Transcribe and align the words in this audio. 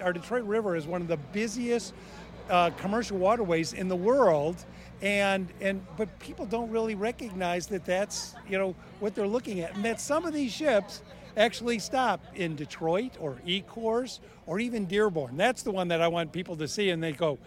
Our 0.00 0.12
Detroit 0.12 0.44
River 0.44 0.76
is 0.76 0.86
one 0.86 1.02
of 1.02 1.08
the 1.08 1.16
busiest 1.16 1.94
uh, 2.48 2.70
commercial 2.70 3.16
waterways 3.16 3.72
in 3.72 3.88
the 3.88 3.96
world, 3.96 4.64
and 5.02 5.48
and 5.60 5.84
but 5.96 6.18
people 6.18 6.46
don't 6.46 6.70
really 6.70 6.94
recognize 6.94 7.66
that 7.68 7.84
that's 7.84 8.34
you 8.48 8.58
know 8.58 8.74
what 8.98 9.14
they're 9.14 9.28
looking 9.28 9.60
at, 9.60 9.74
and 9.74 9.84
that 9.84 10.00
some 10.00 10.24
of 10.24 10.32
these 10.32 10.52
ships 10.52 11.02
actually 11.36 11.78
stop 11.78 12.24
in 12.34 12.56
Detroit 12.56 13.12
or 13.20 13.36
Ecorse 13.46 14.18
or 14.46 14.58
even 14.58 14.86
Dearborn. 14.86 15.36
That's 15.36 15.62
the 15.62 15.70
one 15.70 15.88
that 15.88 16.00
I 16.00 16.08
want 16.08 16.32
people 16.32 16.56
to 16.56 16.66
see, 16.66 16.90
and 16.90 17.02
they 17.02 17.12
go, 17.12 17.38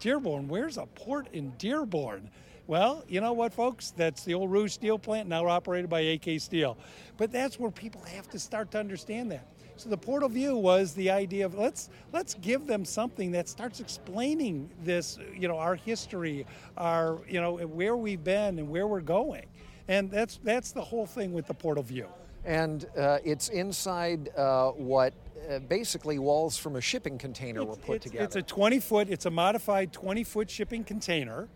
Dearborn, 0.00 0.48
where's 0.48 0.76
a 0.76 0.86
port 0.86 1.28
in 1.32 1.50
Dearborn? 1.58 2.30
Well, 2.66 3.04
you 3.08 3.22
know 3.22 3.32
what, 3.32 3.54
folks? 3.54 3.92
That's 3.96 4.24
the 4.24 4.34
old 4.34 4.50
Rouge 4.50 4.72
Steel 4.72 4.98
plant, 4.98 5.28
now 5.28 5.46
operated 5.46 5.88
by 5.88 6.00
AK 6.00 6.38
Steel. 6.40 6.76
But 7.16 7.32
that's 7.32 7.58
where 7.58 7.70
people 7.70 8.02
have 8.02 8.28
to 8.30 8.38
start 8.38 8.72
to 8.72 8.78
understand 8.78 9.32
that. 9.32 9.46
So 9.78 9.88
the 9.88 9.96
portal 9.96 10.28
View 10.28 10.56
was 10.56 10.92
the 10.92 11.08
idea 11.08 11.46
of 11.46 11.54
let's 11.54 11.88
let's 12.12 12.34
give 12.34 12.66
them 12.66 12.84
something 12.84 13.30
that 13.30 13.48
starts 13.48 13.78
explaining 13.78 14.68
this, 14.82 15.20
you 15.36 15.46
know, 15.46 15.56
our 15.56 15.76
history, 15.76 16.46
our 16.76 17.20
you 17.28 17.40
know 17.40 17.58
where 17.58 17.96
we've 17.96 18.24
been 18.24 18.58
and 18.58 18.68
where 18.68 18.88
we're 18.88 19.00
going, 19.00 19.46
and 19.86 20.10
that's 20.10 20.40
that's 20.42 20.72
the 20.72 20.82
whole 20.82 21.06
thing 21.06 21.32
with 21.32 21.46
the 21.46 21.54
portal 21.54 21.84
View. 21.84 22.08
And 22.44 22.86
uh, 22.96 23.18
it's 23.24 23.50
inside 23.50 24.30
uh, 24.36 24.70
what 24.70 25.14
uh, 25.48 25.60
basically 25.60 26.18
walls 26.18 26.56
from 26.56 26.74
a 26.74 26.80
shipping 26.80 27.16
container 27.16 27.60
it's, 27.60 27.68
were 27.68 27.76
put 27.76 27.96
it's, 27.96 28.04
together. 28.06 28.24
It's 28.24 28.36
a 28.36 28.42
20 28.42 28.80
foot, 28.80 29.08
it's 29.08 29.26
a 29.26 29.30
modified 29.30 29.92
20 29.92 30.24
foot 30.24 30.50
shipping 30.50 30.82
container. 30.82 31.48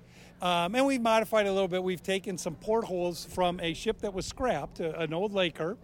Um, 0.43 0.75
and 0.75 0.85
we've 0.85 1.01
modified 1.01 1.47
a 1.47 1.53
little 1.53 1.69
bit. 1.69 1.85
We've 1.85 2.03
taken 2.03 2.37
some 2.37 2.57
portholes 2.57 3.25
from 3.25 3.61
a 3.61 3.75
ship 3.75 4.01
that 4.01 4.13
was 4.13 4.27
scrapped, 4.27 4.81
an 4.81 5.15
old 5.15 5.33
Laker, 5.33 5.77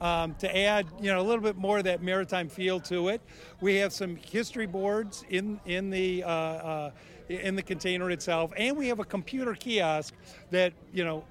um, 0.00 0.34
to 0.36 0.56
add 0.56 0.86
you 1.02 1.12
know 1.12 1.20
a 1.20 1.22
little 1.22 1.42
bit 1.42 1.56
more 1.56 1.76
of 1.76 1.84
that 1.84 2.02
maritime 2.02 2.48
feel 2.48 2.80
to 2.80 3.08
it. 3.08 3.20
We 3.60 3.76
have 3.76 3.92
some 3.92 4.16
history 4.16 4.66
boards 4.66 5.22
in 5.28 5.60
in 5.66 5.90
the 5.90 6.24
uh, 6.24 6.28
uh, 6.28 6.90
in 7.28 7.56
the 7.56 7.62
container 7.62 8.10
itself, 8.10 8.52
and 8.56 8.74
we 8.74 8.88
have 8.88 9.00
a 9.00 9.04
computer 9.04 9.54
kiosk 9.54 10.14
that 10.50 10.72
you 10.94 11.04
know 11.04 11.24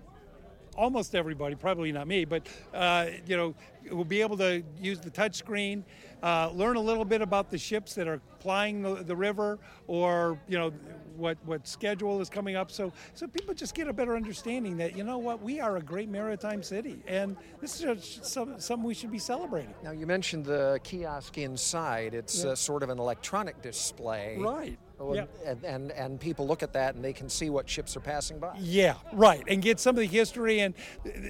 almost 0.78 1.16
everybody, 1.16 1.56
probably 1.56 1.92
not 1.92 2.08
me, 2.08 2.26
but 2.26 2.48
uh, 2.74 3.08
you 3.26 3.38
know, 3.38 3.56
will 3.92 4.06
be 4.06 4.22
able 4.22 4.38
to 4.38 4.64
use 4.80 5.00
the 5.00 5.10
touch 5.10 5.36
screen, 5.36 5.84
uh, 6.22 6.50
learn 6.54 6.76
a 6.76 6.82
little 6.82 7.06
bit 7.06 7.22
about 7.22 7.50
the 7.50 7.58
ships 7.58 7.96
that 7.96 8.08
are 8.08 8.20
plying 8.40 8.82
the, 8.82 8.96
the, 8.96 9.16
river, 9.16 9.58
or 9.88 10.40
you 10.48 10.58
know, 10.58 10.72
what 11.18 11.38
what 11.46 11.68
schedule 11.68 12.22
is 12.22 12.30
coming 12.30 12.56
up. 12.56 12.72
So 12.72 12.92
so 13.14 13.28
people 13.28 13.54
just 13.54 13.74
get 13.74 13.88
a 13.88 13.94
better 13.94 14.16
understanding 14.16 14.78
that 14.78 14.96
you 14.98 15.04
know 15.04 15.18
what 15.18 15.42
we 15.42 15.60
are 15.60 15.78
a 15.78 15.82
great 15.82 16.10
maritime 16.10 16.64
city, 16.64 17.02
and 17.08 17.36
this 17.62 17.82
is 17.82 18.20
some, 18.24 18.60
something 18.60 18.86
we 18.86 18.94
should 18.94 19.12
be 19.12 19.20
celebrating. 19.20 19.74
Now 19.84 19.92
you 19.92 20.06
mentioned 20.06 20.46
the 20.46 20.80
kiosk 20.84 21.38
inside. 21.38 22.14
It's 22.14 22.44
yeah. 22.44 22.52
uh, 22.52 22.56
sort 22.56 22.84
of 22.84 22.90
an 22.90 23.00
electronic 23.00 23.62
display, 23.62 24.38
right? 24.40 24.78
Yeah. 25.14 25.26
and, 25.46 25.64
and, 25.64 25.92
and 25.92 26.20
people 26.20 26.48
look 26.48 26.64
at 26.64 26.74
that 26.74 26.96
and 26.96 27.04
they 27.04 27.14
can 27.14 27.30
see 27.30 27.50
what 27.50 27.70
ships 27.70 27.96
are 27.98 28.02
passing 28.02 28.40
by. 28.40 28.56
Yeah, 28.60 28.96
right, 29.14 29.44
and 29.48 29.62
get 29.62 29.80
some 29.80 29.96
of 29.96 30.00
the 30.00 30.08
history. 30.08 30.60
And 30.62 30.74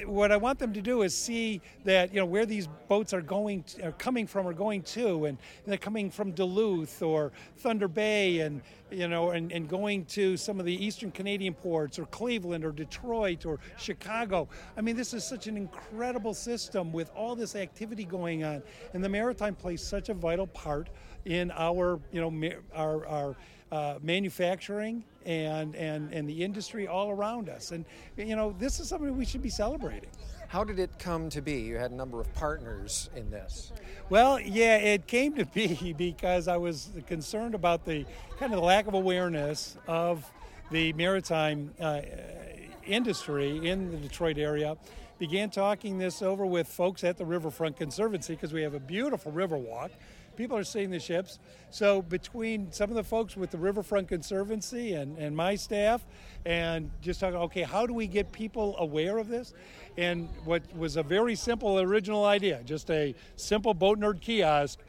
what 0.06 0.32
I 0.32 0.38
want 0.38 0.60
them 0.60 0.74
to 0.74 0.82
do 0.82 1.02
is 1.02 1.18
see 1.18 1.62
that 1.84 2.14
you 2.14 2.20
know 2.20 2.26
where 2.26 2.46
these 2.46 2.68
boats 2.88 3.14
are 3.14 3.22
going, 3.22 3.64
to, 3.64 3.88
are 3.88 3.92
coming 3.94 4.28
from, 4.28 4.48
or 4.48 4.54
going 4.54 4.84
to, 4.84 5.26
and 5.26 5.38
they're 5.66 5.78
coming 5.78 6.12
from 6.12 6.32
Duluth 6.32 7.02
or 7.02 7.32
Thunder 7.58 7.88
Bay, 7.88 8.40
and 8.40 8.62
you 8.92 9.08
know, 9.08 9.32
and, 9.32 9.52
and 9.52 9.68
going 9.68 10.06
to 10.06 10.38
some 10.38 10.60
of 10.60 10.66
the 10.66 10.86
eastern 10.86 11.12
Canadian 11.12 11.54
ports, 11.54 11.98
or 11.98 12.06
Cleveland, 12.06 12.64
or 12.64 12.72
Detroit, 12.72 13.46
or 13.46 13.60
Chicago. 13.78 14.48
I 14.78 14.82
mean, 14.82 14.96
this 14.96 15.14
is 15.14 15.24
such 15.24 15.48
an 15.48 15.58
incredible 15.58 16.34
system 16.34 16.94
with 16.94 17.10
all 17.16 17.36
this 17.36 17.56
activity 17.56 18.06
going 18.06 18.44
on, 18.44 18.62
and 18.94 19.04
the 19.04 19.10
maritime 19.10 19.56
plays 19.56 19.82
such 19.82 20.10
a 20.10 20.14
vital 20.14 20.48
part 20.48 20.90
in 21.26 21.52
our, 21.52 22.00
you 22.12 22.22
know, 22.22 22.52
our 22.74 23.06
our 23.08 23.36
uh, 23.72 23.96
manufacturing 24.02 25.04
and, 25.26 25.76
and, 25.76 26.14
and 26.14 26.30
the 26.30 26.44
industry 26.44 26.88
all 26.88 27.10
around 27.10 27.50
us. 27.50 27.72
And, 27.72 27.86
you 28.18 28.36
know, 28.36 28.56
this 28.60 28.80
is 28.80 28.90
something 28.90 29.18
we 29.18 29.26
should 29.26 29.42
be 29.42 29.50
celebrating. 29.50 30.10
How 30.48 30.64
did 30.64 30.80
it 30.80 31.00
come 31.00 31.30
to 31.30 31.42
be? 31.42 31.62
You 31.62 31.78
had 31.78 31.92
a 31.92 31.96
number 31.96 32.22
of 32.22 32.32
partners 32.34 33.10
in 33.16 33.30
this. 33.32 33.74
Well, 34.10 34.40
yeah, 34.40 34.78
it 34.78 35.08
came 35.08 35.34
to 35.36 35.46
be 35.46 35.94
because 35.98 36.48
I 36.48 36.58
was 36.58 36.92
concerned 37.08 37.56
about 37.56 37.86
the 37.86 38.06
kind 38.38 38.54
of 38.54 38.60
the 38.60 38.66
lack 38.66 38.88
of 38.88 38.94
awareness 38.94 39.78
of 39.88 40.32
the 40.72 40.94
maritime 40.94 41.72
uh, 41.80 42.02
industry 42.86 43.68
in 43.68 43.92
the 43.92 43.98
Detroit 43.98 44.38
area. 44.38 44.78
Began 45.18 45.50
talking 45.50 45.98
this 45.98 46.22
over 46.22 46.46
with 46.46 46.68
folks 46.68 47.04
at 47.04 47.18
the 47.18 47.26
Riverfront 47.26 47.78
Conservancy 47.78 48.34
because 48.34 48.52
we 48.52 48.62
have 48.64 48.74
a 48.74 48.80
beautiful 48.80 49.32
river 49.32 49.58
walk 49.58 49.92
people 50.36 50.58
are 50.58 50.64
seeing 50.64 50.92
the 50.92 51.00
ships. 51.00 51.40
So 51.70 52.02
between 52.02 52.72
some 52.72 52.90
of 52.90 52.96
the 52.96 53.04
folks 53.04 53.36
with 53.36 53.52
the 53.52 53.58
Riverfront 53.58 54.08
Conservancy 54.08 54.94
and, 54.94 55.18
and 55.18 55.36
my 55.36 55.56
staff, 55.56 56.06
and 56.46 56.92
just 57.02 57.20
talking, 57.20 57.38
okay, 57.38 57.64
how 57.64 57.86
do 57.86 57.94
we 57.94 58.08
get 58.08 58.32
people 58.32 58.76
aware 58.78 59.18
of 59.18 59.28
this? 59.28 59.54
And 59.98 60.30
what 60.44 60.62
was 60.76 60.98
a 60.98 61.04
very 61.04 61.36
simple 61.36 61.80
original 61.80 62.26
idea, 62.26 62.62
just 62.66 62.90
a 62.92 63.16
simple 63.36 63.74
boat 63.74 64.00
nerd 64.00 64.22
kiosk, 64.22 64.80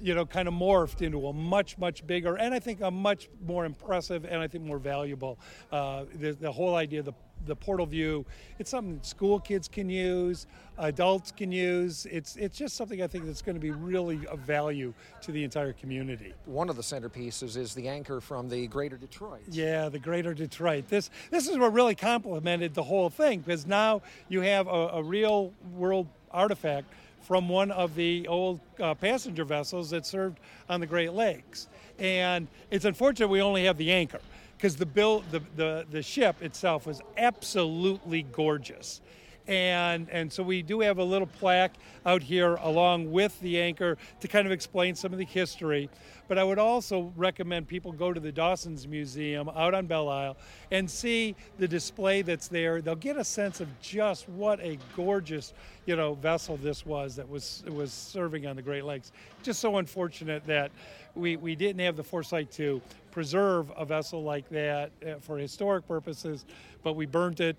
you 0.00 0.14
know, 0.14 0.26
kind 0.26 0.48
of 0.48 0.54
morphed 0.54 1.02
into 1.02 1.28
a 1.28 1.32
much, 1.32 1.78
much 1.78 2.04
bigger, 2.06 2.36
and 2.36 2.52
I 2.52 2.58
think 2.58 2.80
a 2.80 2.90
much 2.90 3.28
more 3.46 3.64
impressive 3.64 4.24
and 4.24 4.40
I 4.40 4.48
think 4.48 4.64
more 4.64 4.78
valuable. 4.78 5.38
Uh, 5.70 6.04
the, 6.14 6.32
the 6.32 6.50
whole 6.50 6.74
idea 6.74 7.00
of 7.00 7.04
the 7.04 7.12
the 7.46 7.56
portal 7.56 7.86
view. 7.86 8.24
It's 8.58 8.70
something 8.70 9.00
school 9.02 9.40
kids 9.40 9.68
can 9.68 9.88
use, 9.88 10.46
adults 10.78 11.32
can 11.32 11.52
use. 11.52 12.06
It's 12.06 12.36
it's 12.36 12.56
just 12.56 12.76
something 12.76 13.02
I 13.02 13.06
think 13.06 13.26
that's 13.26 13.42
going 13.42 13.56
to 13.56 13.60
be 13.60 13.70
really 13.70 14.26
of 14.26 14.40
value 14.40 14.92
to 15.22 15.32
the 15.32 15.44
entire 15.44 15.72
community. 15.72 16.32
One 16.46 16.68
of 16.68 16.76
the 16.76 16.82
centerpieces 16.82 17.56
is 17.56 17.74
the 17.74 17.88
anchor 17.88 18.20
from 18.20 18.48
the 18.48 18.66
Greater 18.66 18.96
Detroit. 18.96 19.42
Yeah, 19.50 19.88
the 19.88 19.98
Greater 19.98 20.34
Detroit. 20.34 20.88
This 20.88 21.10
this 21.30 21.48
is 21.48 21.58
what 21.58 21.72
really 21.72 21.94
complemented 21.94 22.74
the 22.74 22.82
whole 22.82 23.10
thing 23.10 23.40
because 23.40 23.66
now 23.66 24.02
you 24.28 24.40
have 24.40 24.66
a, 24.66 24.88
a 24.94 25.02
real 25.02 25.52
world 25.74 26.06
artifact 26.30 26.86
from 27.22 27.48
one 27.48 27.70
of 27.70 27.94
the 27.94 28.26
old 28.28 28.60
uh, 28.80 28.94
passenger 28.94 29.44
vessels 29.44 29.90
that 29.90 30.04
served 30.04 30.38
on 30.68 30.80
the 30.80 30.86
Great 30.86 31.12
Lakes. 31.12 31.68
And 31.98 32.48
it's 32.70 32.84
unfortunate 32.84 33.28
we 33.28 33.40
only 33.40 33.64
have 33.64 33.76
the 33.76 33.92
anchor 33.92 34.20
because 34.56 34.76
the 34.76 34.86
bill 34.86 35.24
the, 35.30 35.42
the 35.56 35.86
the 35.90 36.02
ship 36.02 36.42
itself 36.42 36.86
was 36.86 37.00
absolutely 37.16 38.22
gorgeous 38.22 39.00
and 39.46 40.08
and 40.10 40.32
so 40.32 40.42
we 40.42 40.62
do 40.62 40.80
have 40.80 40.98
a 40.98 41.04
little 41.04 41.26
plaque 41.26 41.74
out 42.06 42.22
here 42.22 42.54
along 42.56 43.10
with 43.10 43.38
the 43.40 43.60
anchor 43.60 43.96
to 44.20 44.28
kind 44.28 44.46
of 44.46 44.52
explain 44.52 44.94
some 44.94 45.12
of 45.12 45.18
the 45.18 45.24
history. 45.24 45.90
But 46.28 46.38
i 46.38 46.44
would 46.44 46.58
also 46.58 47.12
recommend 47.16 47.68
people 47.68 47.92
go 47.92 48.12
to 48.12 48.20
the 48.20 48.32
Dossin's 48.32 48.86
museum 48.86 49.50
out 49.50 49.74
on 49.74 49.86
belle 49.86 50.08
isle 50.08 50.36
and 50.70 50.90
see 50.90 51.34
the 51.58 51.68
display 51.68 52.22
that's 52.22 52.48
there. 52.48 52.80
They'll 52.80 52.94
get 52.94 53.16
a 53.16 53.24
sense 53.24 53.60
of 53.60 53.68
just 53.80 54.28
what 54.28 54.60
a 54.60 54.78
gorgeous 54.96 55.52
you 55.86 55.96
know 55.96 56.14
vessel 56.14 56.56
this 56.56 56.86
was 56.86 57.16
that 57.16 57.28
was 57.28 57.64
was 57.68 57.92
serving 57.92 58.46
on 58.46 58.56
the 58.56 58.62
great 58.62 58.84
lakes. 58.84 59.12
Just 59.42 59.60
so 59.60 59.78
unfortunate 59.78 60.44
that 60.46 60.70
we 61.14 61.36
we 61.36 61.54
didn't 61.54 61.80
have 61.80 61.96
the 61.96 62.04
foresight 62.04 62.50
to 62.52 62.80
preserve 63.10 63.70
a 63.76 63.84
vessel 63.84 64.22
like 64.22 64.48
that 64.48 64.90
uh, 65.06 65.16
for 65.20 65.36
historic 65.36 65.86
purposes 65.86 66.46
but 66.82 66.94
we 66.94 67.04
burnt 67.04 67.40
it 67.40 67.56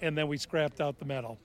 and 0.00 0.16
then 0.16 0.28
we 0.28 0.38
scrapped 0.38 0.80
out 0.80 0.98
the 0.98 1.04
metal. 1.04 1.40